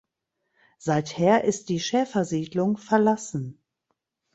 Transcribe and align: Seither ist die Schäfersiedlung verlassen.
Seither 0.79 1.43
ist 1.43 1.69
die 1.69 1.79
Schäfersiedlung 1.79 2.77
verlassen. 2.77 3.61